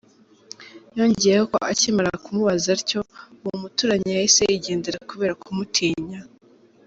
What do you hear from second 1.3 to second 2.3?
ko akimara